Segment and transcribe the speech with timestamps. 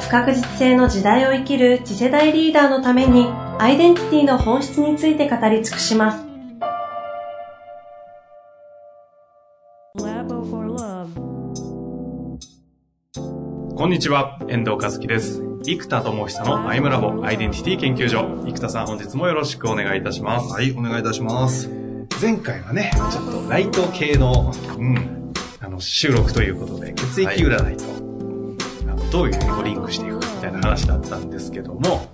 [0.00, 3.26] 不確実性の時代を生きる次世代リーダーのために
[3.58, 6.28] アイデンティティの本質について語り尽くします。
[13.76, 15.40] こんにちは、遠藤和樹です。
[15.62, 18.42] 生田智久のアイムラボアイデンティティ研究所。
[18.44, 20.52] 生田さん、本日もよろしくお願いいたします。
[20.52, 21.70] はい、お願いいたします。
[22.20, 28.07] 前回はね、ちょっとライト系の、うん、あの、収録ということで、血液占いと、はい、
[29.10, 32.06] どういうふうにリンクしていくかみたいな話だったんですけども、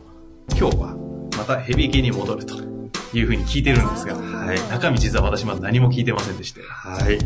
[0.57, 0.97] 今日は
[1.37, 2.55] またヘビー系に戻ると
[3.17, 6.61] いうふうに聞いてるんですが、はい、中身実は私まだ何も聞いてませんでして。
[6.63, 7.19] はい。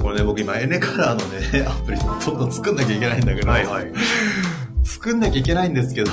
[0.00, 3.92] これね、僕今エネカラーのね、 アプリどんどん作んなきゃいけないんだけど、はいはい、
[4.84, 6.10] 作んなきゃいけないんですけど、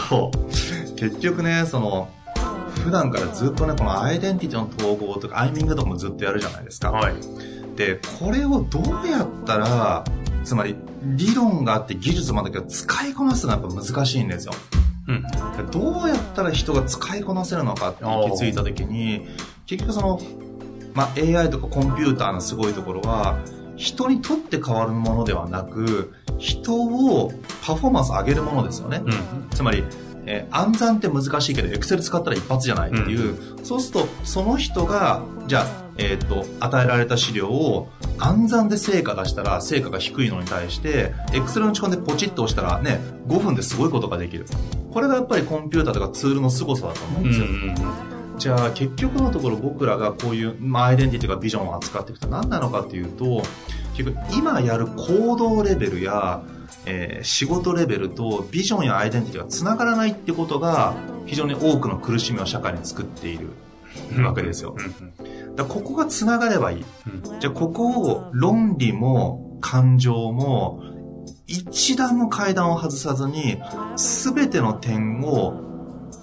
[0.95, 2.09] 結局ね、その、
[2.83, 6.91] 普段からずっとね、このアイデンティティの統合とか、アイミングとかもずっとやるじゃないですか。
[6.91, 7.13] はい。
[7.75, 10.03] で、これをどうやったら、
[10.47, 14.53] つまり、理論があって技術もあるんだけど、使いこなすのはやっぱ難しいんですよ。
[15.07, 15.23] うん。
[15.71, 19.27] どうやったら人が使いこなせるのかって気づいたときに、
[19.65, 20.21] 結局その、
[20.93, 23.39] まあ、AI とかコンピューターのすごいところは、
[23.75, 27.31] 人にとって変わるものではなく、人を
[27.65, 29.01] パフォーマンス上げるものですよね。
[29.05, 29.83] うん、つまり、
[30.25, 44.45] えー、暗算って難しいけど、エクセル使ったら一発じゃないっていう、うん、そうすると、その人が、じゃあ、えっ、ー、と、与えられた資料を暗算で成果出したら、成果が低いのに対して、エクセルの打ち込んでポチッと押したらね、5分ですごいことができる。
[44.91, 47.45] これがやっぱりコンピューターとかツールの凄さだと思うんですよ。
[48.37, 53.41] じゃあ結局のところ僕らがこういう、まあ、アイデンティティとかビジョンを扱っていくと何なのかっていうと
[53.95, 56.43] 結局今やる行動レベルや、
[56.85, 60.93] えー、仕事レベルとビジョンやアイデンティティがつながらないってことが
[61.25, 63.49] 非常に多くの苦しみを社会に作っている
[64.23, 64.75] わけですよ。
[65.57, 66.85] だここがつながればいい。
[67.39, 70.81] じゃあここを論理も感情も
[71.47, 73.59] 一段の階段を外さずに
[73.95, 75.63] 全ての点を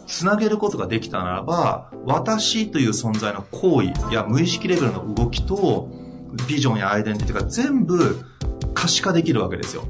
[0.06, 5.88] つなげることができたならば、私という存在の行為や無意識レベルの動きと、
[6.48, 8.20] ビジョンやアイデンティティが全部
[8.74, 9.84] 可視化できるわけですよ。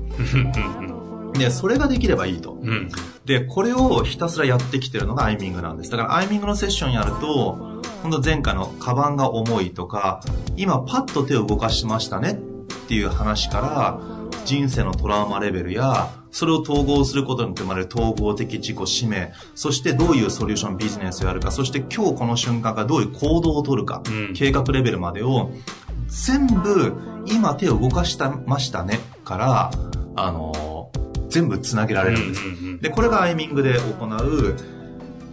[1.35, 2.89] で、それができればいいと、うん。
[3.25, 5.91] で、これをひたすらやってきてるのがアイミングなんです。
[5.91, 7.74] だからアイミングのセッションやると、
[8.05, 10.21] 本当前回のカバンが重いとか、
[10.59, 12.35] 今パッと手を動かしましたねっ
[12.87, 13.99] ていう話から、
[14.45, 25.51] 人生のトラウマレベルや、それを統合することによって生まれる統合的自己使命、そしてどういうソリューションビジネスをやるか、そして今日この瞬間がどういう行動をとるか、うん、計画レベルまでを
[26.09, 26.93] 全部
[27.25, 29.71] 今手を動かしたましたねから、
[30.15, 32.43] あのー、全部つなげられるんです。
[32.83, 34.57] で、これがアイミングで行う、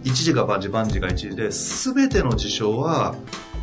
[0.04, 3.14] 一時が万事万事が一時で、全ての事象は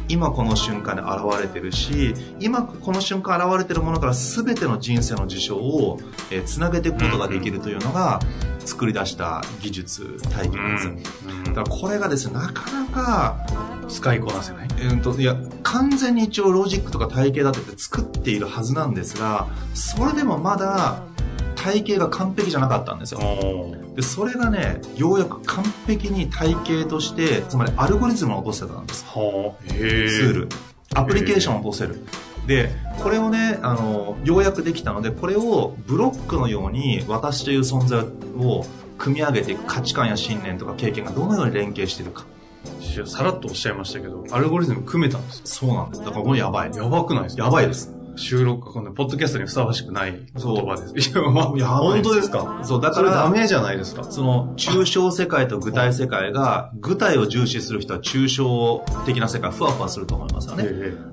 [0.10, 6.00] 今この瞬間に現れてるし今この瞬間現れてるものから全ての人生の事象を、
[6.32, 8.20] えー、つなげていくことができるというのが
[8.66, 13.38] 作り出した技術体験です、だからこれがですねなかなか
[13.88, 21.04] 使いこなせない、えーと、といや完全に一応ロジックとか体系立てて作っているはずなんですがそれでもまだ
[21.62, 23.20] 体系が完璧じゃなかったんですよ。
[23.96, 29.06] でそれがねようやく完璧に体系としてつまりアルゴリズムを落とせたんです。
[29.06, 30.50] はツール。
[30.96, 32.00] アプリケーションを落とせる。
[32.48, 32.72] で
[33.04, 38.00] これをねあのようやくできたのでこれをブロックのように私という存在
[38.44, 38.66] を
[38.98, 42.26] 組み上げていく価値観や信念とか経験がどのように連携しているか。
[43.06, 46.04] さらっとおっしゃいましたけど、アルゴリズム組めたんですそうなんです。
[46.04, 46.72] だからこれやばい。
[46.76, 47.44] やばくないですか？
[47.44, 47.94] やばいです。
[48.20, 51.10] 収録、このポッドキャストにふさわしくない言葉です。
[51.10, 52.60] いや、まあ、いや、本当ですか？
[52.64, 54.04] そう、だから、ダメじゃないですか。
[54.04, 60.66] その、抽象世界と具体世界が、具体を重視する人は抽象的な世界、ふわふわすると思いますよね。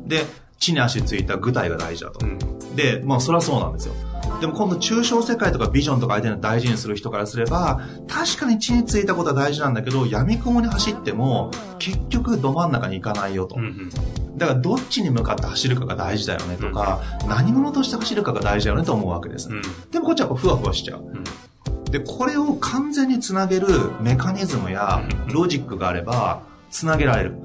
[0.04, 0.26] で、
[0.58, 2.26] 地に足ついた具体が大事だと。
[2.26, 2.38] うん、
[2.74, 3.94] で、まあ、それはそうなんですよ。
[4.40, 13.54] でも今度抽象世界とかビジョンとか相手の大事にする人からすれば、確かに地についたことは大事なんだけど、闇雲に走っても、結局ど真ん中に行かないよと。
[13.56, 13.90] うんうん
[14.36, 19.48] だからどっちに向かって走るかが大事だよねとか、うん、何者として走るかが大事だよねと思うわけです。
[19.48, 21.00] うん、でもこっちはふわふわしちゃう。
[21.00, 23.66] うん、で、これを完全につなげる
[24.00, 25.02] メカニズムや
[25.32, 27.36] ロジックがあれば、つなげられる。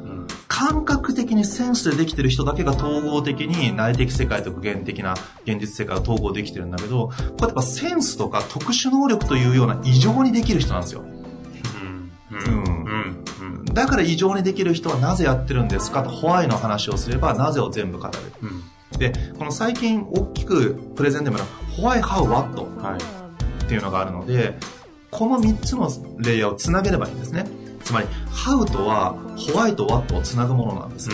[0.48, 5.16] 感覚的にセンスでできてる人だけが統合的に内的世界と具現的な
[5.46, 11.02] 現実世界を統合できてるんだけど、これやっぱセンスとか特殊能力というような異常にできる人なんですよ。
[11.02, 12.12] うん。
[12.32, 12.71] うん。
[13.74, 18.14] だから異常にできる人はなぜやってるんですかとホワイの話をすればなぜを全部語る。
[18.42, 19.00] うん。
[19.00, 21.38] で、この最近大きくプレゼンでも
[21.76, 23.00] ホワイ、ハウ、ワットはい。
[23.64, 24.58] っていうのがあるので、
[25.10, 25.90] この3つの
[26.20, 27.46] レイヤーをつなげればいいんですね。
[27.84, 31.10] つまり、ハウとはホワイとワットをつなぐものなんです。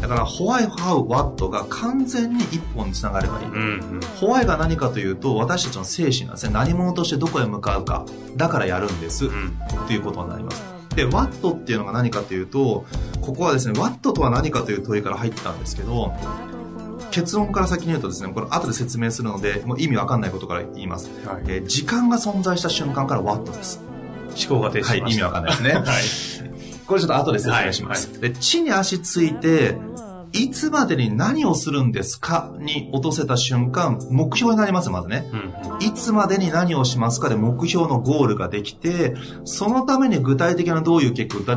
[0.00, 3.46] だから、ホワイ、ハウ、ワットが完全に一本につながればいい。
[3.46, 3.54] うん。
[3.54, 3.58] う
[3.98, 4.00] ん。
[4.20, 6.52] ホワイが何かというと、私たちの精神なんですね。
[6.52, 8.04] 何者としてどこへ向かうか。
[8.36, 9.26] だからやるんです。
[9.26, 9.58] うん。
[9.84, 10.75] っていうことになります。
[10.96, 12.86] で、ワットっていうのが何かというと、
[13.20, 16.12] ここはですね、ワットとは何かという問いから入ったんですけど、
[17.10, 21.10] 結論から先に言うとですね、これ後で説明するので、もう意味わかんないことから言います。
[21.26, 21.44] はい。
[21.48, 23.80] えー時間が存在した瞬間からワットです。
[24.36, 25.04] 思考が停止しました。
[25.04, 26.56] はい意味わかんないですねはい。
[26.86, 28.20] これちょっと後で説明します。
[28.20, 29.76] で、地に足ついて、
[30.36, 35.30] いつまでに何をするんですかに落とせた瞬間、目標になります、まずね。
[35.32, 35.86] うん。
[35.86, 41.56] いつまでに何をしますかで目標のゴールができて、そのために具体的などういう結果、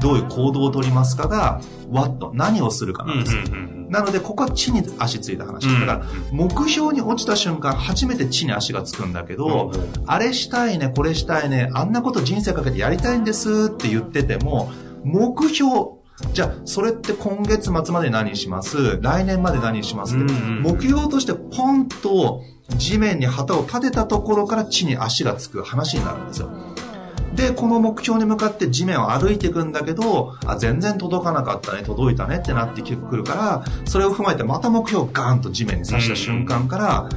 [0.00, 3.06] どういう行動を取りますかが、what、何をするかう。
[3.06, 3.36] なんんです。
[3.36, 3.88] うん。
[3.90, 5.68] なので、ここは地に足ついた話。
[5.68, 6.02] だから、
[6.32, 14.70] 目標に落ちた瞬間、初めて地に足がつくんだけど、うんあれしたいね、これしたいね、あんなこと人生かけてやりたいんですって言ってても、
[15.04, 15.95] 目標、
[16.32, 18.98] じゃあ、それって今月末まで何します？
[19.02, 22.42] 来年まで何しますって、目標としてポンと
[22.76, 26.50] 地面に旗を立てたところから地に足がつく話になるんですよ。
[27.34, 37.08] で、この目標に向かって地面を歩いていくんだけど、あ、全然届かなかったね、届いたねってなってくるから、それを踏まえてまた目標をガーンと地面に刺した瞬間から、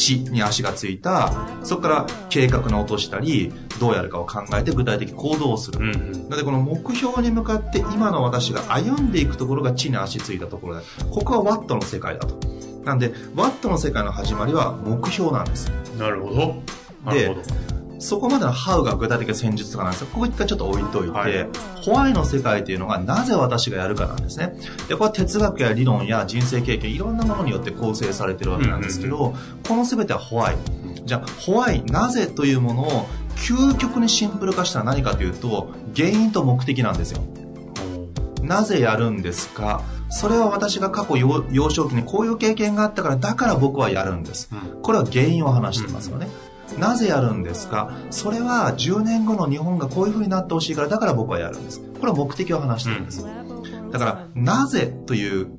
[0.00, 1.32] 地に足がついた、
[1.62, 5.78] そこから計画の落としたり、どうやるかを考えて具体的行動をする。
[5.78, 5.94] うん。
[5.94, 6.12] うん。
[6.28, 12.38] なのでこの目標に向かって今の私が歩んでいくところが地に足ついたところで、ここはワットの世界だと。
[12.84, 15.70] なんで、ワットの世界の始まりは目標なんです。
[15.98, 16.62] なるほど。
[17.04, 17.79] なるほど。
[18.00, 21.48] そこまでのハウが具体的な戦術とかなんですが、ここ一回ちょっと置いといて、はい
[21.82, 24.54] ホワイの世界というのがなぜ私がやるかなんですね。
[24.88, 29.34] で、これは哲学や理論や人生経験、いろんなものによって構成されてるわけなんですけど、
[29.66, 30.56] この全てはホワイ。
[31.04, 33.06] じゃあ、ホワイ、なぜというものを
[33.36, 37.22] 究極にシンプル化したら何かというと、原因と目的なんですよ。
[38.42, 39.82] なぜやるんですか？
[40.10, 44.48] それは私が過去幼幼少期にこういう経験があったから、だから僕はやるんです。
[44.52, 46.26] うんこれは原因を話してますよね。
[46.78, 47.90] なぜやるんですか？
[48.10, 51.80] それは10年後の日本がこういう風になってほしいから、だから僕はやるんです。
[51.80, 53.24] これは目的を話してるんです。
[53.90, 55.58] だから、なぜという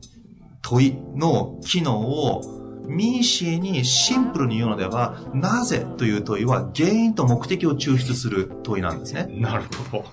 [0.62, 2.42] 問いの機能を
[2.88, 9.28] ミーシーにシンプルに言うのでは、なぜという問いは原因と目的を抽出する問いなんですね。
[9.30, 10.06] なるほど。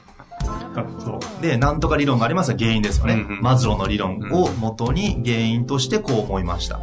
[0.74, 1.20] なるほど。
[1.40, 3.14] で、なんとか理論がありますが原因ですよね。
[3.14, 6.80] うんうんマズローの理論を元に原因としてこう思いました。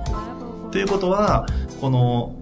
[0.72, 1.46] ということは、
[1.82, 2.36] この、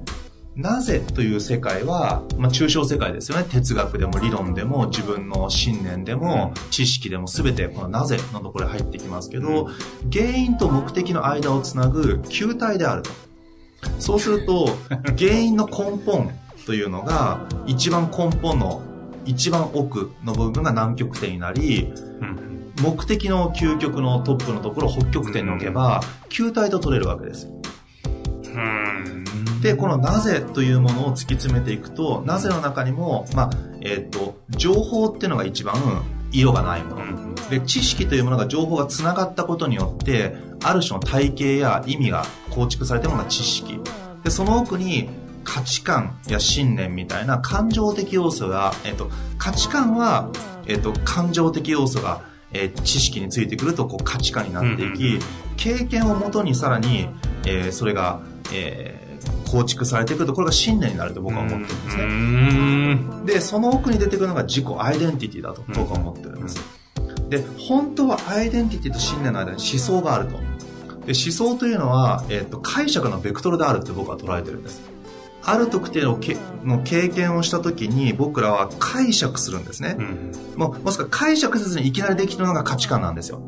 [0.55, 3.45] なぜという世界は、まあ、抽象世界ですよね。
[3.49, 9.69] 哲学でも理論でも自分の信念でも知識でも全てこのなぜのところに入ってきますけど、
[10.11, 13.09] 原因と目的の間をつなぐ球体であると。
[13.99, 14.69] そうすると、
[15.17, 16.31] 原因の根本
[16.67, 18.83] というのが一番根本の
[19.25, 21.91] 一番奥の部分が南極点になり、
[22.21, 22.73] うん。
[22.81, 27.47] 目的の究極のトップのところを北極点に置けば、球体と取れるわけです。
[28.45, 29.42] うん。
[29.63, 33.49] で、このなぜというものを突き詰めていくと、なぜの中にも、まあ、
[33.79, 35.75] えっ、と、情報っていうのが一番
[36.33, 36.97] 色がないもの。
[36.97, 37.35] うん。
[37.49, 43.79] で、知識というものが情報が繋がったことによって、ある種の体系や意味が構築されているのが知識。
[44.25, 45.09] で、その奥に
[45.45, 50.29] 価値観や信念みたいな感情的要素が、えっ、と、価値観は、
[50.67, 55.19] えっ、と、感情的要素が、えー知識についてくるとこう価値観になっていき、
[55.55, 57.07] 経験をもとにさらに、
[57.45, 58.19] えーそれが、
[58.53, 59.02] えー
[59.49, 62.03] 構築されていくと、これが信念になると僕は思ってるんですね。
[62.03, 63.25] うん。
[63.25, 66.59] で、その奥に出てくるのが自己アイデンティティだと僕は思ってるんです。
[67.29, 70.37] で、本当はアイデンティティと信念の間に思想があると。
[71.05, 74.81] で、思想というのは、えっ、と、解釈のベクトルであるって僕は捉えてるんです。
[75.45, 79.97] ある特定のけの経験をした時に僕らは解釈するんですね。
[79.99, 80.31] うん。
[80.55, 83.41] もう、もしくは解釈せずにいきなりできるのが価値観なんですよ。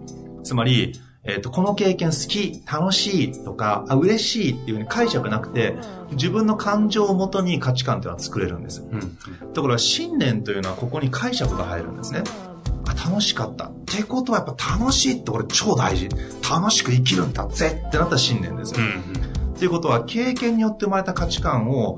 [0.44, 5.76] つまり、えっ、と、この経験好き、楽しいとか、あ、嬉しいっていうふうに解釈なくて、
[6.12, 8.84] 自分の感情をもとに価値観というのは作れるんです。
[8.84, 9.18] うん。
[9.54, 12.24] ところが信念というのはここに解釈が入るんですね。
[12.88, 13.66] あ、楽しかった。
[13.66, 16.10] ってことはやっぱ楽しいってこれ超大事。
[16.48, 18.82] 楽しく生きるんだぜってなったら信念ですよ。
[18.82, 19.56] うん。
[19.56, 21.98] っていうことは経験によって生まれた価値観を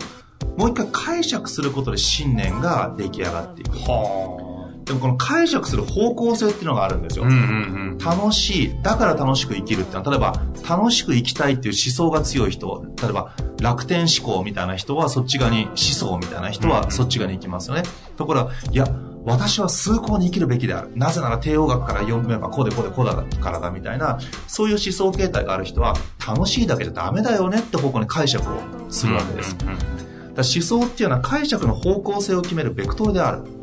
[0.58, 3.72] もう一回解釈することで信念が出来上がっていく。
[3.78, 4.47] は
[4.88, 7.26] でもこの解釈する方向性っていうのがあるんですよ。
[7.26, 17.84] うんうん楽しい、だから楽しく生きるってのは、例えば、楽しく生きたいっていう思想が強い人、例えば、楽天思考みたいな人はそっち側に、思想みたいな人はそっち側に行きますよね。
[18.16, 18.88] ところが、いや、
[19.26, 20.92] 私は崇高に生きるべきである。
[20.96, 28.58] なぜなら帝王学から読めばこうでこうでこうだからだみたいな、そういう思想形態がある人は、楽しいだけじゃダメだよねって方向に解釈を
[28.90, 29.58] するわけです。
[29.58, 33.57] だから思想っていうのは解釈の方向性を決めるベクトルである。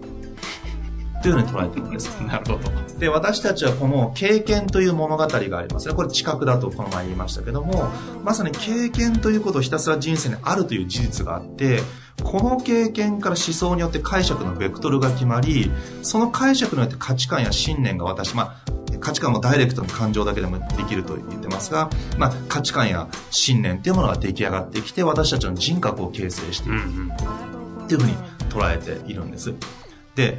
[1.24, 2.08] というふうに捉えているんです。
[2.20, 2.98] なるほど。
[2.98, 5.94] で、私たちはこの経験という物語がありますね。
[5.94, 7.88] これ知覚だとこの前言いましたけども、
[8.22, 11.82] まさに経験ということをひたすら人生にあるという事実があって、
[12.22, 15.70] この経験から思想によって解釈のベクトルが決まり、
[16.02, 21.88] その解釈によって価値観や信念が私、まあ、価値観もダイレクトに感情だけでもできると言ってますが、
[22.18, 27.54] まあ、価値観や信念っていうものが出来上がってきて、私たちの人格を形成していく。
[27.84, 28.16] っていうふうに
[28.50, 29.54] 捉えているんです。
[30.14, 30.38] で、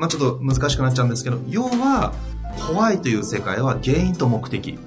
[0.00, 2.14] まあちょっと難しくなっちゃうんですけど、要は、
[2.56, 4.78] ホワイという世界は原因と目的。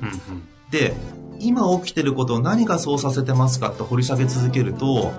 [0.71, 0.95] で、
[1.39, 5.13] 今起きてることを何がそうさせてますかって掘り下げ続けると、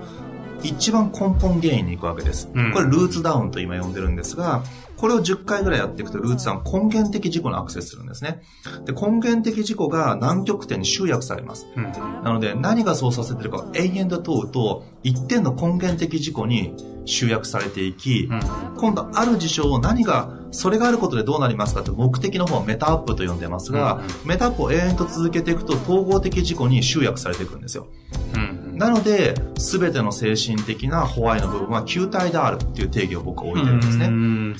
[0.63, 2.49] 一番根本原因に行くわけです。
[2.53, 4.63] うんこれルーツダウンと今呼んでるんですが、
[4.97, 8.41] これを10回ぐらいやっていくとルーツダウン根源的事故にアクセスするんですね。
[8.85, 11.67] で、根源的事故が南極点に集約されます。
[11.75, 11.91] うん
[12.23, 16.73] なので、何がそうさせてるかを永遠と問うと、一点の根源的事故に
[17.05, 18.39] 集約されていき、うん
[18.77, 27.87] 今度ある事象を何が、それがあることでどうなりますかって目的の方をメタアップと呼んでますが、メタアップを永遠と続けていくと統合的事故に集約されていくんですよ。
[28.35, 28.44] うん
[28.75, 34.07] なので、すべての精神的なホワイの部分は球体であるっていう定義を僕は置いてるんですね。
[34.07, 34.55] うん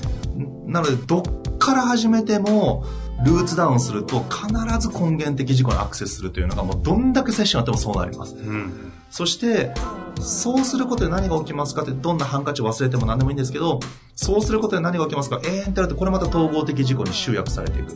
[0.65, 1.23] なので、どっ
[1.57, 2.83] から始めても、
[3.23, 4.47] ルーツダウンすると必
[4.79, 8.35] ず根源的事故にアクセスするというのがもうどんだけセッションやってもそうなります。
[8.35, 9.71] うんそして、
[10.19, 13.79] そうすることで何が起きますかって、どんなハンカチを忘れても何でもいいんですけど、
[14.13, 17.95] そうすることで何が起きますか永遠とやると、これまた統合的事故に集約されていく。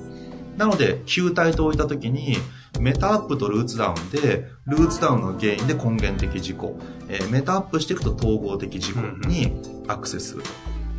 [0.60, 2.36] なので、球体と置いたときに、
[2.82, 9.54] メタアップとルーツダウンで、ルーツダウンの原因で根源的事故、えーメタアップしていくと統合的事故に
[9.88, 10.32] アクセス。
[10.32, 10.50] すると。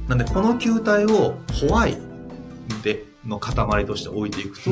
[0.09, 1.99] なんで、この球体をホワイ
[2.83, 4.71] で、の塊として置いていくと、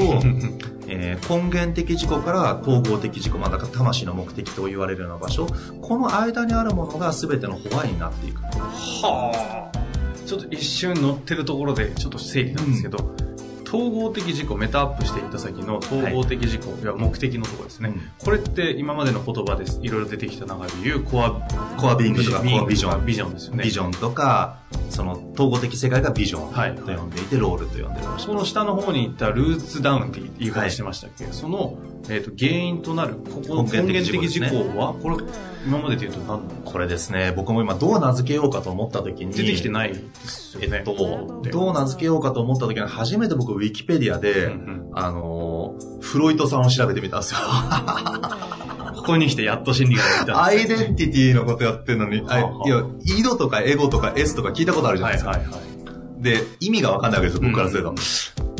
[0.88, 5.46] えー根源的自己から統合的自己、まあ、だから魂の目的と言われるような場所、
[5.82, 8.40] この間にあるものが全てのホワイになっていく。
[8.40, 9.78] はあ。
[10.24, 13.14] ちょっと一瞬乗ってるところでちょっと整理なんですけど、
[13.68, 18.10] 統合的事故メタアップしていった先の統合的事故、い、や目的のところですね、うん。
[18.18, 19.78] これって今までの言葉です。
[19.82, 21.32] いろいろ出てきた中で言うコア
[21.76, 23.06] コアビングとかビジョン。
[23.06, 23.34] ビジョン。
[23.34, 23.64] ですよね。
[23.64, 28.06] ビジョンとか、その統合的世界がビジョンはいと呼んでいて、ロールと呼んでる。
[28.16, 31.76] その下の方に行ったルーツダウンって言い方してましたっけ、その、
[32.08, 35.16] えー、と原因となるここ根根源源的的事項は、これ
[35.68, 40.78] 今までで言うと何なのこれですね、僕も今どう名付けようかと思った時に、出てきてないですよね。
[40.78, 47.40] えっと、でどう名付けようかと思った時に初めて僕ウィキペディアで、うんうんあのー、フロイトさんを調べてみたんですよ。
[48.96, 55.30] ここに来てやっと心理学がア出たんですイデンティティのことやってるのに、いや、イドとかエゴとか S とか聞いたことあるじゃないですか。
[55.32, 56.22] はいはいはい。
[56.22, 57.94] で、意味がわかんないわけですよ、僕からすると。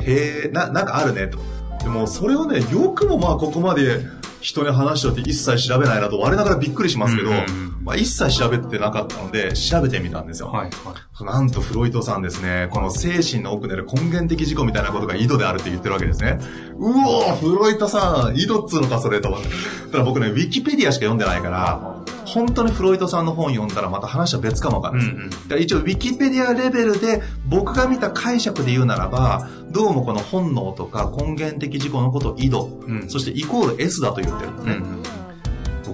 [0.05, 1.39] へえ、な、なんかあるね、と。
[1.83, 4.01] でも、それをね、よくもまあ、ここまで
[4.41, 10.49] 人に話しておいて一切調べないなと、我ながらびっくりしますけど、うんうんうんまあ、一切調べてなかったので、調べてみたんですよ。
[10.49, 11.25] はいはい。
[11.25, 16.39] なんとフロイトさんですね、この精神の奥にある根源的事故みたいなことが井戸であるって言ってるわけですね。
[16.77, 19.49] うおー、フロイトさん、井戸っつうのか、それと思って。
[19.91, 25.17] ただ僕ね、ウィキペディアしか読んでないから、本当にフロイトさんの本読んだらまた話は別かもわかんないです。
[25.17, 35.18] うんうんだから一応、ウィキペディアレベルで僕が見た解釈で言うならば、どうもこの本能とか根源的事故のことを井戸、うんそしてイコール S だと言ってるんですね。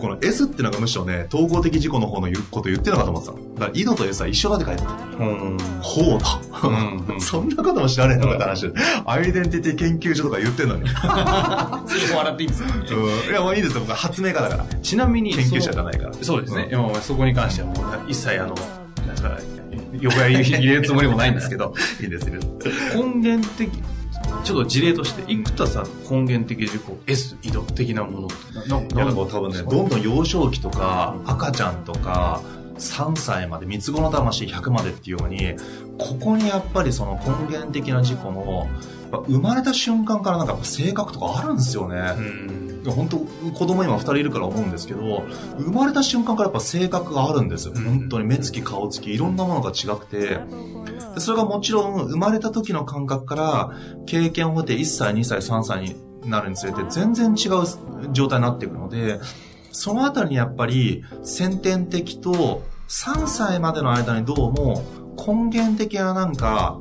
[0.04, 3.54] この S っていうのがむしろね、統合的事故の方のこと言ってるのかと思ってたの。
[3.54, 5.08] だから井戸と S は一緒だって書いてあ。
[5.18, 5.58] うん。
[5.80, 6.68] ほうだ。
[6.68, 8.74] うんうん そんなことも知らねえのかって話で。
[9.06, 10.82] アイデンティティ研究所とか言ってんのに。
[10.82, 10.86] うん。
[10.88, 12.68] い笑っていいんですよ。
[13.32, 13.80] や、もういいですよ。
[13.80, 14.64] 僕は発明家だから。
[14.82, 16.14] ちなみに、研究者じゃないから。
[16.20, 16.68] そうですね。
[16.70, 18.54] 今そこに関してはもう一切あの、
[19.06, 19.38] なんか、
[20.00, 22.96] 横や入れるつもりもないんですけど、 いいです、いいです。
[22.96, 23.70] 根源的、
[24.44, 28.28] ちょっと事例として、生田さんの根源的事項、S、井戸的なもの
[28.66, 32.42] な、んか多分ね、どんどん幼少期とか、赤ちゃんとか、
[32.78, 35.54] 3歳まで、三つ子の魂100までっていうように、
[35.98, 38.68] ここにやっぱりその根源的な事故の、
[39.10, 42.12] 生まれた瞬間からなんか性格とかあるんですよね。
[42.86, 45.24] 本当子供今2人いるから思うんですけど
[45.56, 47.84] 生まれた瞬間からやっぱ性格があるんですよ、うん。
[47.84, 50.40] 本当に目つき顔つきいろんなものが違くて。
[51.14, 53.72] でそれがもちろん生まれた時の感覚から
[54.06, 55.96] 経験を経て1歳2歳3歳に
[56.28, 59.20] なるにつれて全然違う状態になっていくので
[59.70, 64.82] そのあたりにやっぱり先天的と3歳までの間にどうも
[65.16, 66.78] 根源的ななんか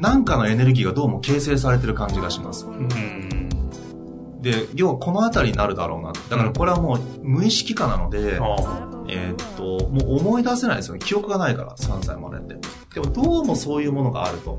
[0.00, 2.66] なんかのエネルギーがどうも形成されてる感じがします。
[2.66, 3.48] うん。
[4.40, 6.12] で、要はこの辺りになるだろうな。
[6.12, 11.00] だからこれはもう無意識化なので、あえーっと、もう思い出せないですよね。
[11.04, 12.56] 記憶がないから、3歳までって。
[12.94, 14.58] でもどうもそういうものがあると。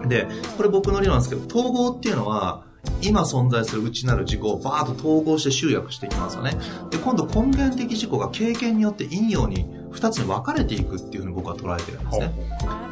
[0.00, 0.08] うん。
[0.08, 2.64] で、これ僕の理論なんですけど、統合っていうのは、
[3.02, 6.52] 今存在する内なる自己をバーッと統合して集約していきますよね。
[6.90, 12.32] で、今度根源的自己が経験によって陰陽に2つに分かれていくっていうふうに僕は捉えてるんですね。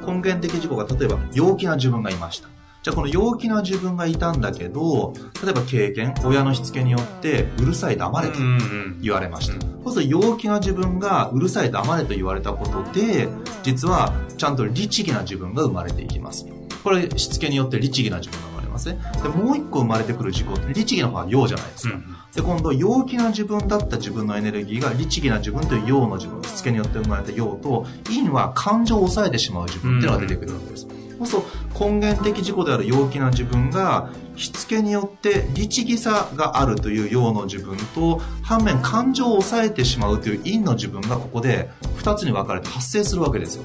[0.04, 2.48] 根源的自己が例えば陽気な自分がいました。
[2.82, 8.98] じゃあこの陽気な自分がいたんだけど、例えば経験、親のしつけによってうるさい黙れとうん。
[9.00, 9.54] 言われました。
[9.84, 13.28] そうすると陽気な自分がうるさい黙れと言われたことで、
[13.62, 16.46] 実はちゃんと律儀な自分が生まれていきます。
[16.82, 18.98] これしつけによって律儀な自分が生ますね。
[19.22, 21.98] で、もう一個生まれてくる自己って律儀の方は陽じゃないですか。
[22.34, 30.86] で、今度、陽気な自分だった自分のエネルギーが、律儀な自分という陽の自分、しつけによって生まれた陽と、陰は感情を抑えてしまう自分っていうのが出てくるわけです。
[31.18, 43.62] そうすると、根源的自己である陽気な自分が、しつけによって律儀さがあるという陽の自分と、反面感情を抑えてしまうという陰の自分がここで二つに分かれて発生するわけですよ。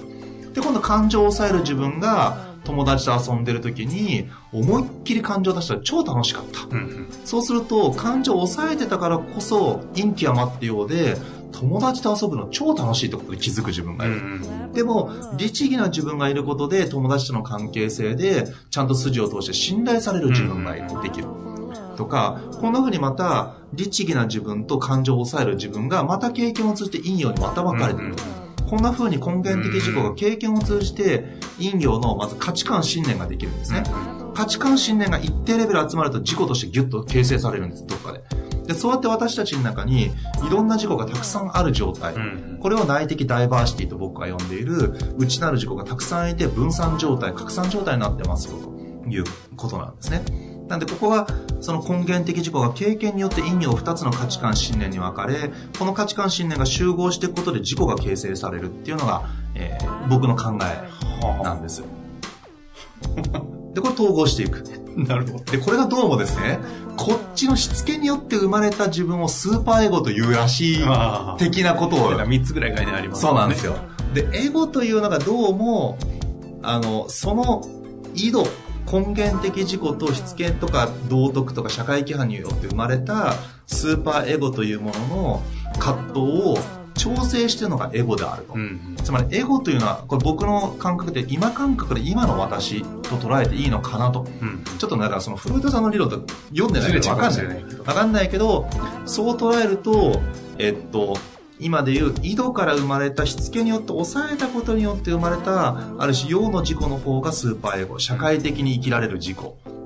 [0.53, 6.75] で、今度感情を抑える自分が、友達と遊んでる時に、思いっきり感情を出したら超楽しかった。
[6.75, 7.07] うん。
[7.23, 11.17] そうすると、感情を抑えてたからこそ、陰気余ってようで、
[11.51, 14.21] 友達と遊ぶの超楽しいってことで気づく自分がいる。
[14.73, 21.27] でも、律儀な自分がいることで、友達との関係性で、ちゃんと筋を通して信頼される自分がいる、できる。
[21.97, 28.15] とか、こんな風にまた、律儀な自分と感情を抑える自分が、また経験を通じて陰陽にまた分かれてる。
[28.69, 31.25] こんな風に根源的自己が経験を通じて、
[31.57, 33.83] 陰陽のまず価値観信念ができるんですね。
[34.35, 38.21] 価値観信念が一定レベル集まると自己としてギュッと形成されるんです、どっかで。
[38.67, 40.11] で、そうやって私たちの中に、い
[40.51, 42.13] ろんな自己がたくさんある状態。
[42.15, 49.23] んこれを内的ダイバーシティと僕が呼んでいる、内なる自己がたくさんいて分散状態、拡散状態になってますよ、という
[49.57, 50.48] ことなんですね。
[50.69, 51.27] なんで、ここは、
[51.59, 59.23] その根源的自己が経験によって陰陽2つの価値観信念に分かれ、この価値観信念が集合していくことで自己が形成されるっていうのが、
[59.55, 61.83] えー僕の考えなんです。
[63.73, 64.63] で、これ統合していく。
[64.97, 65.43] なるほど。
[65.43, 66.59] で、これがどうもですね、
[66.97, 70.85] こっちのしつけによって生まれた自分をスーパーエゴというらしい
[71.37, 73.75] 的なことを、3つぐらい概念ありますそうなんですよ。
[74.13, 75.97] で、エゴというのがどうも、
[76.63, 77.61] あの、その
[78.15, 78.47] 井戸、
[78.91, 83.35] 根源的自己としつけとか道徳とか社会規範によって生まれた
[83.67, 85.43] スーパーエゴというものの
[85.77, 86.57] 葛藤を
[86.95, 88.53] 調整してるのがエゴであると。
[88.53, 88.97] うん。
[89.01, 94.27] つまりエゴというのは、これ僕の感覚で今感覚で今の私と捉えていいのかなと。
[94.41, 94.63] うん。
[94.77, 97.63] ちょっとだからそのフロイトさんの理論と読んでないから分かんない。
[97.63, 98.67] 分かんないけど、
[99.05, 100.19] そう捉えると、
[100.57, 101.17] えっと、
[101.59, 109.37] 今でいう井戸から生まれたしつけによって抑えたことによって生まれた、ある種陽の自己の方がスーパーエゴ、社会的に生きられる自己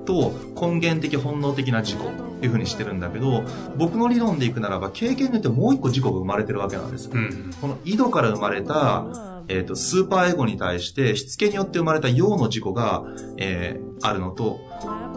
[0.04, 3.42] と根源的本能的な自己っていう風にしてるんだけど、
[3.76, 7.10] 僕の理論でいくならば経験によってもう一個自己が生まれてるわけなんです。
[7.12, 7.50] うん。
[7.60, 9.06] この井戸から生まれた、
[9.48, 13.04] えっ、と、スーパーエゴに対して、しつけによって生まれた陽の自己が、
[13.36, 14.60] えーあるのと、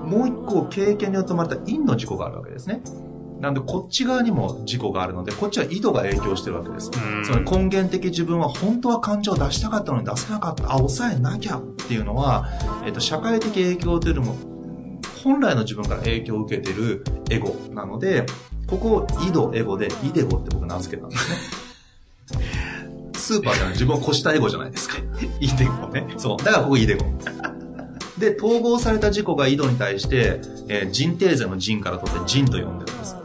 [0.06, 2.82] もう一個経験によって生まれた陰の自己があるわけですね。
[3.40, 6.90] なんで、こっち側にも自己があるので、こっちは井戸が影響してるわけです。
[6.94, 10.74] うんつまり根源的自分は本当は感情を出したかったのに出せなかった。
[10.74, 12.50] あ、抑えなきゃっていうのは、
[12.86, 14.36] えっ、と、社会的影響というよりも、
[15.24, 18.26] 本来の自分から影響を受けているエゴなので、
[18.68, 21.38] ここを井戸エゴで、イデゴって僕名付けたんですね。
[23.14, 24.98] スーパーじゃない、自分を越したエゴじゃないですか。
[25.40, 26.08] イデコね。
[26.18, 26.38] そう。
[26.38, 27.06] だからここイデゴ。
[28.18, 33.17] で、統合された自己が井戸に対して、えー、人定税の人から取って人と呼んでるんです。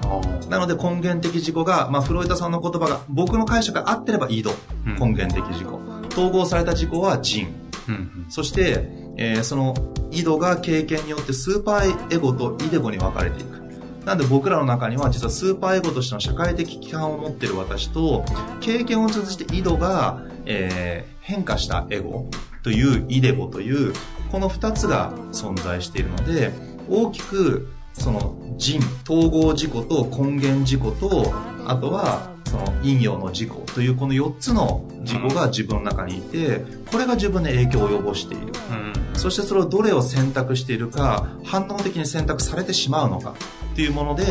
[0.53, 4.51] なので根源的自己が、まあ、フロイトさんの言葉が、僕の解釈が合ってれば井戸。
[4.51, 5.69] うん根源的自己。
[6.13, 7.47] 統合された自己は人。
[7.89, 8.27] うん。
[8.29, 8.87] そして、
[9.17, 9.75] えーその
[10.11, 13.63] 井戸が経験によってスーパーエゴとイデゴに分かれていく。
[14.05, 18.23] なんで僕らの中には実はスーパーエゴとしての社会的規範を持っている私と、
[18.61, 22.29] 経験を通じて井戸が、えー変化したエゴ
[22.65, 23.95] というイデゴという、
[24.31, 26.53] この二つが存在しているので、
[26.91, 31.33] 大きくその人、統合自己と根源自己と、
[31.67, 38.53] あとはその陰陽の自己というこの4つの自己が自分の中にいて、これが自分に影響を及ぼしている。
[38.71, 39.19] うん。
[39.19, 43.35] そしてそれをどれを選択しているか、反応的に選択されてしまうのか
[43.73, 44.25] っていうもので、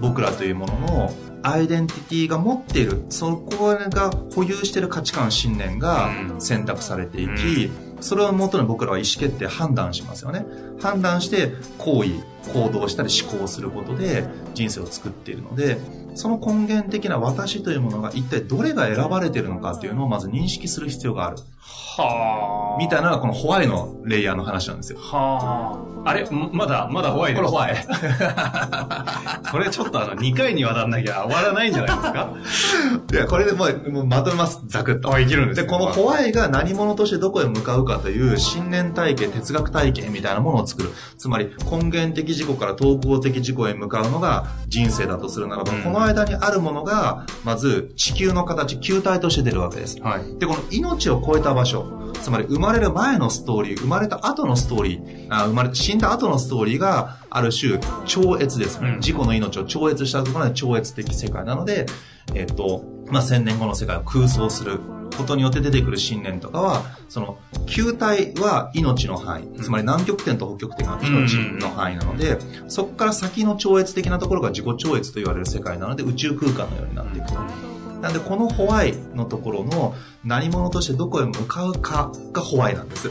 [0.00, 7.70] 僕らというもののアイデンティティが持っている、そこが保有している価値観、信念がうん選択されていき、
[8.00, 10.46] それをもとに僕らは意思決定、判断しますよね。
[10.80, 12.10] 判断して行為、
[12.52, 15.78] 行動したり思考することで人生を作っているので、
[16.14, 21.36] その根源的な私というものが一体どれが選ばれているのかっていうのをまず認識する必要がある。
[21.60, 24.98] はみたいなのがこのホワイのレイヤーの話なんですよ。
[25.00, 25.95] はあ。
[26.06, 26.26] あれ？
[26.30, 27.42] まだ、まだホワイです。
[27.42, 27.76] これホワイ。
[29.50, 32.30] それちょっとあの、2回にわたらなきゃ終わらないんじゃないですか？
[33.12, 34.60] いや、これでもうもうまとめます。
[34.66, 35.12] ざくっと。
[35.12, 40.90] あ、いけるんですで、このホワイが何者としてどこへ向かうかという信念体系、哲学体系みたいなものを作る。
[41.18, 49.98] つまり根源的自己から統合的自己へ向かうのが人生だとするならば、うんこの間にあるものが、まず地球の形、球体として出るわけです。
[50.02, 50.38] はい。
[50.38, 51.84] で、この命を超えた場所、
[52.26, 58.88] つまり生まれる前のストーリー、生まれた後のストーリー、あ生まれ死んだ後のストーリーがある種超越ですね。
[58.88, 61.86] うん自己の命を超越したところで超越的世界なので、
[62.34, 64.80] えっと、まあ、千年後の世界を空想する
[65.16, 77.75] ことによって出てくる信念とかは、その、球体は命の範囲、つまり南極点と北極点が命の範囲なので、そこから先の超越的なところが自己超越と言われる世界なので宇宙空間のようになっていくと。
[78.06, 83.10] なんで、このホワイのところの何者としてどこへ向かうかがホワイなんです。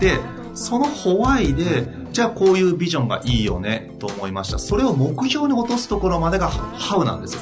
[0.00, 0.18] で、
[0.54, 4.58] そのホワイで、じゃあこういうビジョンがいいよねと思いました。
[4.58, 7.40] それを目標に落とすところまでがハウなんですよ。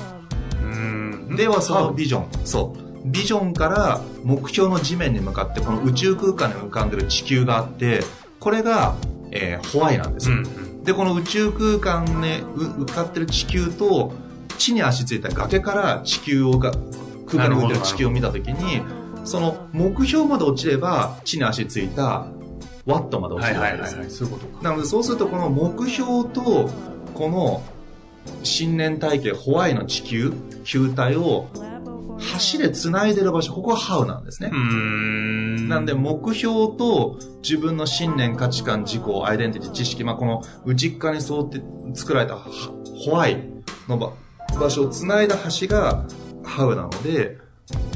[0.65, 1.37] うん。
[1.37, 3.09] ではそのビジョン、そう。
[3.09, 8.01] ビジョンから目標の地面に向かってこの宇宙空間に浮かんでる地球があって、
[8.41, 8.97] これが、
[9.31, 10.37] えーホワイなんですよ。
[10.37, 10.83] うん。
[10.83, 14.13] で、この宇宙空間にう浮かってる地球と、
[14.61, 16.73] 地に足ついた崖から地球をが、
[17.27, 18.83] 空間に浮いてる地球を見たときに、
[19.25, 22.27] その目標まで落ちれば、地に足ついた
[22.85, 24.25] ワットまで落ちはいるわけです。
[24.25, 24.65] はい。
[24.65, 26.71] なのでそうするとこの目標と、
[27.15, 27.63] この
[28.43, 30.33] 信念体系、ホワイの地球、
[30.65, 31.49] 球体を
[32.53, 34.51] 橋で繋いでる場所、ここはハウなんですね。
[34.51, 41.63] んなんで、目標と自分の信念、価値観、自己、アイデンティティ、知識、まあ、この内側に沿って
[41.95, 42.41] 作られたは
[43.05, 43.43] ホワイ
[43.89, 44.13] の場
[44.59, 46.05] 場所を繋いだ橋が
[46.45, 47.39] ハウなので、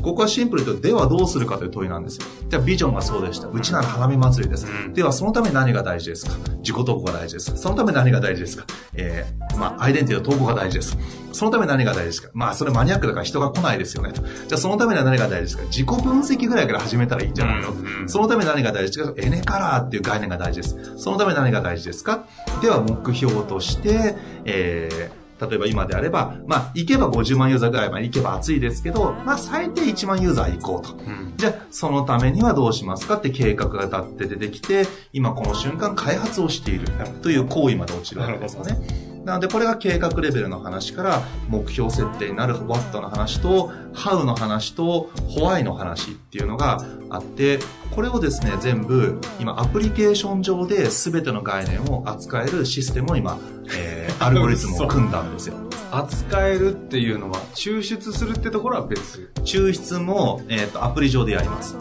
[0.02, 2.26] ここはシンプルに言うと、ではどうするかという問いなんですよ。
[2.48, 3.48] じゃあビジョンがそうでした。
[3.48, 4.66] うちなら花見祭りです。
[4.66, 6.36] うんではそのために何が大事ですか？
[6.58, 7.56] 自己投稿が大事です。
[7.56, 8.66] そのために何が大事ですか？
[8.92, 10.96] えー、まあ、アイデンティティの投稿が大事です。
[11.32, 12.30] そのために何が大事ですか？
[12.34, 14.12] まあ、それマニアックだから人が来ないですよね。
[14.12, 15.64] とじゃあそのためには何が大事ですか？
[15.64, 17.72] 自己分析ぐらいから始めたらいいんじゃないの、
[18.06, 19.20] そのために何が大事ですか？
[19.20, 20.98] エネカラーっていう概念が大事です。
[20.98, 22.26] そのために何が大事ですか？
[22.62, 24.14] では目標として、
[24.44, 30.94] えー例えば今であれば、まあ、行けば50万ユーザーぐらいまで行けば暑いですけど、まあ、最低1万ユーザー行こうと。
[30.94, 31.35] うん。
[31.37, 36.87] じゃあ、そのためにはどうしますかって計画が立って出てきて、今この瞬間開発をしている
[37.23, 39.13] という行為まで落ちるわけですよね。
[39.24, 47.58] なので、これが計画レベルの話から、目標設定になる What の話と、How の話と、Why の話っていうのがあって、
[47.90, 53.38] これをですね、全部、今、アプリケーション上で全ての概念を扱えるシステムを今、
[53.74, 55.54] えー、 アルゴリズムを組んだんですよ。
[55.90, 59.30] 扱えるっていうのは、抽出するってところは別。
[59.44, 61.76] 抽出も、えっ、と、アプリ上でやります。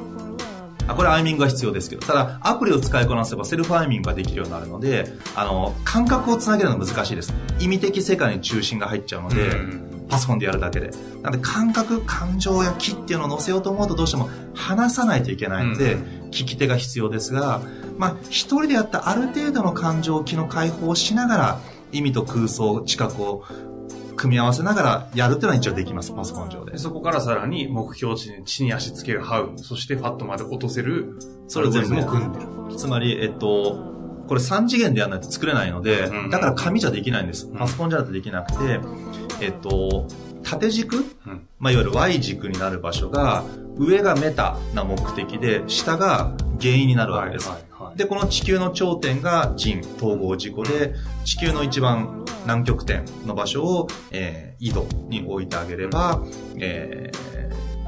[0.87, 7.33] あ、これアイミングが必要ですけど、ただ、アプリを使いこなせばセルフアイミングができるようになるので、あの、感覚をつなげるのは難しいです。
[7.59, 10.91] 意味的世界に中心が入っちゃうので、うんパソコンでやるだけで。
[11.23, 15.97] なので、感覚、感情や気っていうのを乗せようと思うとどうしても話さないといけないので、う
[16.29, 17.61] 聞き手が必要ですが、
[17.97, 21.59] まあ、一人でやったある程度の感情、気の解放をしながら、
[21.91, 23.43] 意味と空想、知覚を
[24.15, 26.79] 組み合わせながらやるっていうのは一応できます、パソコン上でで。
[26.79, 32.75] そこからさらに目標地に地に足つけるハウ、そしてファットまで落とせる、それを全部組んでる。
[32.75, 33.93] つまり、えっと、
[34.27, 37.47] これ3次元でやらないと作れないので、うんだから紙じゃできないんです。
[37.47, 38.79] パソコンじゃできなくて、
[39.41, 40.07] えっと、
[40.43, 43.43] 縦軸、うんまあ、いわゆる Y 軸になる場所が、
[43.77, 47.49] 上がメタな目的で、下が原因になるわけです。
[47.49, 56.23] はいはいで、この地球の頂点が人、統合事故で、地球の一番南極点の場所を、えー、緯度に置いてあげれば、
[56.57, 57.11] え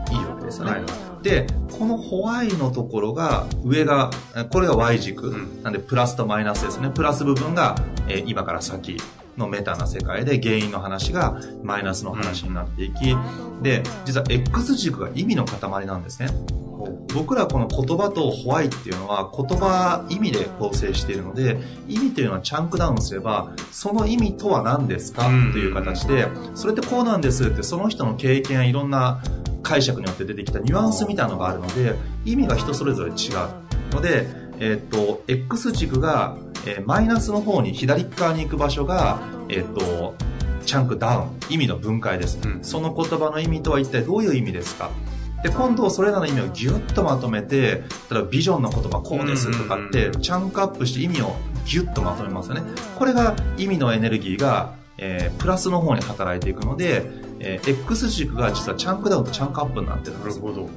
[0.07, 0.71] ー、いいわけですよね。
[0.71, 0.89] はいはい
[1.25, 1.47] で、
[1.79, 5.29] このホワイのところが、上が、えこれが Y 軸。
[5.29, 6.91] うんなんで、プラスとマイナスですね。
[6.93, 7.75] プラス部分が、
[8.07, 9.01] えー今から先
[9.37, 13.15] のメタな世界で、原因の話がマイナスの話になっていき、
[13.61, 16.29] で、実は X 軸が意味の塊なんですね。
[17.13, 29.23] 僕らこの言葉とホワイっていうのは言葉意味で構成しているので意味というのはチャンクダウンすればその意味とは何ですかうんという形でそれってこうなんですってその人の経験やいろんな
[29.63, 31.95] 解釈によって出てきたニュアンスみたいなのがあるので
[32.25, 34.27] 意味が人それぞれ違うので、
[34.59, 40.15] えっと X 軸が、えーマイナスの方に左側に行く場所が、えっと
[40.65, 42.63] チャンクダウン意味の分解です、うん。
[42.63, 44.89] その言葉の意味とは一体どういう意味ですか？
[45.43, 51.35] で今度それらの意味をギュッとまとめて例えばビジョンの言葉こうですとかってチャンクアップして意味を
[51.67, 52.63] ギュッとまとめますよね。
[52.97, 57.03] これが意味のエネルギーが、えープラスの方に働いていくので、
[57.39, 60.45] えー X 軸が実はチャンクダウンとチャンクアップになってるんですよ。
[60.45, 60.69] なるほど。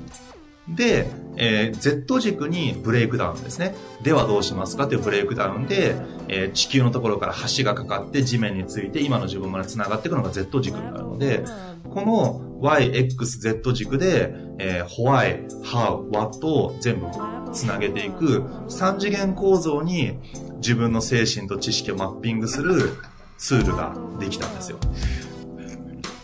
[0.77, 3.75] で、えー Z 軸にブレイクダウンですね。
[4.03, 4.87] ではどうしますか？
[4.89, 5.97] というブレイクダウンで、
[6.29, 11.45] えー地球のところから橋がかかって地面について今の自分まで繋がっていくのが Z 軸になるので、
[11.91, 17.07] この Y、X、Z 軸で、えー Why、How、What を全部
[17.53, 20.19] 繋げていく3次元構造に
[20.57, 22.91] 自分の精神と知識をマッピングする
[23.39, 24.79] ツールができたんですよ。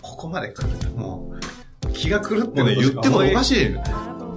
[0.03, 1.33] ここまで来るとも
[1.89, 3.45] う、気が狂ってもね、言ってもおか。
[3.45, 3.75] しい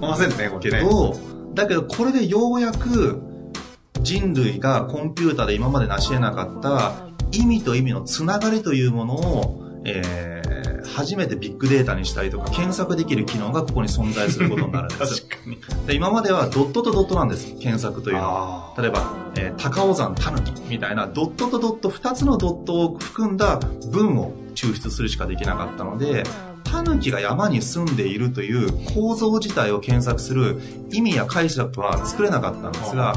[0.00, 0.88] ませんね、こけれね。
[0.88, 1.16] ど、
[1.54, 3.22] だけどこれでようやく
[4.00, 10.38] 人類がコンピューターで今まで成し得なかった意味と意味のつながりというものを、えー
[10.98, 15.22] 初めてビッグデータにしたりとか検索できる機能がここに存在することになるんです。
[15.28, 15.86] 確かに。
[15.86, 18.74] で今まではドットとドットなんです、検索というのは。
[18.76, 23.60] あ例えば、えー高尾山たぬきみたいなドットとドット2つのドットを含んだ
[23.92, 26.24] 文を抽出するしかできなかったので、
[26.70, 33.14] タヌキが山に住んでいるという構造自体を検索する意味や解釈は作れなかったんですが、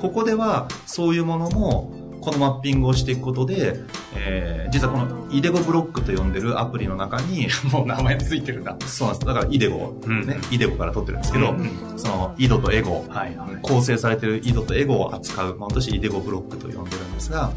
[0.00, 3.80] ここではそういうものもこのマッピングをしていくことで、
[4.14, 8.74] えー実はこのイデゴブロックと呼んでるアプリの中に、 もう名前ついてるんだ。
[8.86, 9.26] そうなんです。
[9.26, 13.58] だからイデゴ、うんね、イデゴから取ってるんですけど、うんそのイドとエゴ、はいはい。
[13.60, 17.52] 構成されているイドとエゴを扱う、まあ、私イデゴブロックと呼んでるんですが、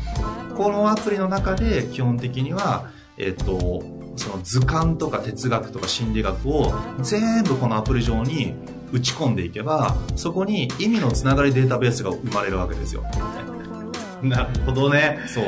[0.58, 3.82] このアプリの中で基本的には、えっと、
[4.16, 8.54] その図鑑とか哲学とか心理学を全部このアプリ上に
[8.92, 13.04] 打ち込んでいけば、そこに意味のつながりデータベースが生まれるわけですよ。
[14.22, 15.20] なるほどね。
[15.28, 15.46] そう。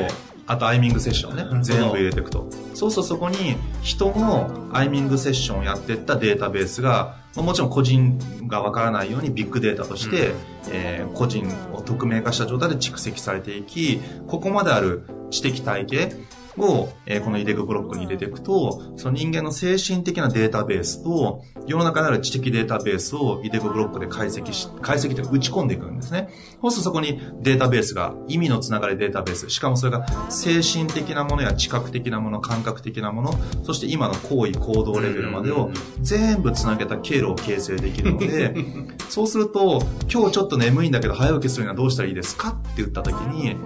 [0.50, 2.48] あと、アイミングセッションね全部入れていくと。
[2.74, 10.34] そうそう、そこに人のアイミングセッションをやっていったデータベースが、まあもちろん個人がわからないようにビッグデータとして、うん
[10.72, 16.16] えー個人を匿名化した状態で蓄積されていき、ここまである知的体系
[16.60, 26.28] を、えーこのイデグブロックに入れていくと、その人間の精神的なデータベースと、世の中にある知的データベースをイデグブロックで解析し、解析というか打ち込んでいくんですね。
[26.62, 38.54] そうするとそこにデータベースが、意味のつながりデータベース、しかもそれが精神的なものや知覚的なもの、感覚的なもの、そして今の行為、行動レベルまでを全部つなげた経路を形成できるので、
[39.08, 42.50] そうすると、今日ちょっと眠いんだけど早起きするにはどうしたらいいですか？
[42.50, 43.56] って言った時に、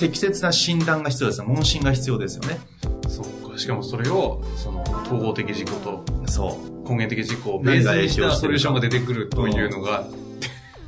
[0.00, 1.46] 適切な診断が必要ですよ。
[1.46, 2.58] 問診が必要ですよね。
[3.06, 3.58] そうか。
[3.58, 6.88] しかもそれを、その、統合的事項とそう。
[6.88, 10.06] 根源的事項をベースにしたソリューションが出てくるというのが、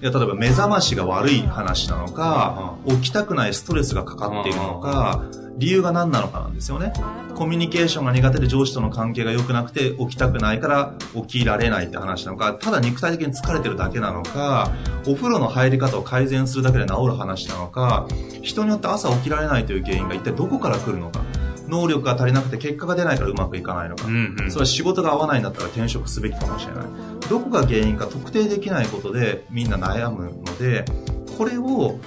[0.01, 5.23] いや、例えば目覚ましが悪い話なのか、起きたくないストレスがかかっているのか、
[5.59, 6.93] 理由が何なのかなんですよね。
[7.35, 14.73] コミュニケーションが苦手で上司との関係が良くなくて起きたくないから起きられないって話なのか、ただ肉体的に疲れてるだけなのか、
[15.07, 18.07] お風呂の入り方を改善するだけで治る話なのか、
[18.43, 21.21] 人によって朝起きられないという原因が一体どこから来るのか、
[21.69, 26.85] 能力が足りなくて結果が出ないからうまくいかないのか、うんうんそれは仕事が合わないんだったら転職すべきかもしれない。
[27.29, 30.85] どこが原因か特定できないことでみんな悩むので、
[31.39, 31.99] これを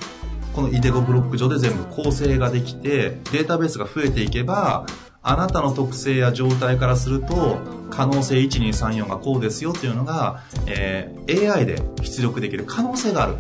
[0.56, 4.86] このイデゴブロック上で全部構成ができて、データベースが増えていけば、
[5.22, 13.36] あなたの特性や状態からすると、可能性1234がこうですよというのが、えー AI で出力できる可能性がある。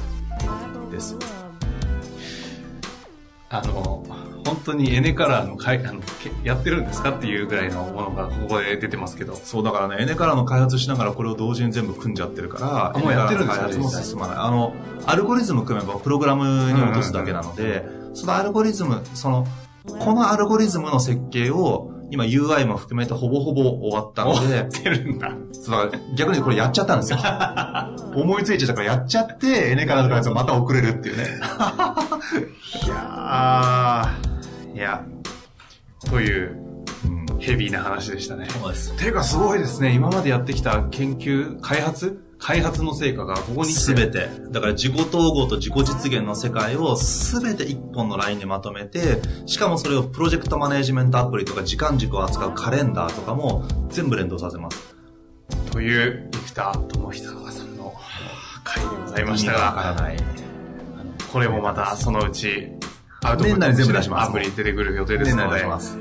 [0.91, 1.15] です。
[3.49, 4.03] あの、
[4.45, 9.35] 本当にエネカラーのかいあのけやってるんですかっていうぐらいのものがここで出てますけど。
[9.35, 14.37] そう、だからね、エネカラーの開発しながらこれを同時に全部組んじゃってるから、あもうやってるんです開発も進まない。
[14.37, 14.73] あの、
[15.07, 19.47] アルゴリズム組めばプログラムに落とすだけなので、そのアルゴリズム、その、
[19.99, 25.31] このアルゴリズムの設計を、今 UI も含めてほぼほぼ終わったので、てるんだ。
[26.15, 27.19] 逆にこれやっちゃったんですよ。
[28.15, 31.23] 思いついちゃったからやっちゃって、エネカラーの開発をまた遅れるっていうね。
[32.85, 34.34] いやー、
[34.75, 35.05] いや、
[36.09, 36.57] という
[37.05, 37.39] うん。
[37.39, 38.47] ヘビーな話でしたね。
[38.49, 38.97] そうです。
[38.97, 39.93] ていうかすごいですね。
[39.93, 42.21] 今までやってきた研究、開発？
[42.37, 44.29] 開発の成果がここにすべて。
[44.51, 54.95] だから自己統合と自己実現の世界をすべて一本のラインでまとめて、しかもそれをプロジェクトマネジメントアプリとか時間軸を扱うカレンダーとかも全部連動させます。
[55.71, 57.93] という生田智久さんの
[58.65, 60.17] 回でございましたがわかが、らない。
[61.31, 62.69] これもまたそのうち、
[63.35, 65.97] 年内に全部出しますアプリ出てくる予定ですので年内出し、ます。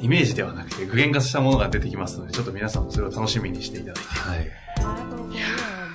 [0.00, 4.42] イメージではなくて具現化したものが出てきますので、ちょっと皆さんもそれを楽しみにしていただいて、はい。
[5.34, 5.46] いや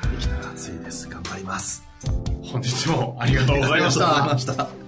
[0.01, 1.07] ーできたら熱いです。
[1.09, 1.83] 頑張ります。
[2.43, 4.23] 本日もありがとうございました。
[4.23, 4.82] ありがとうございました。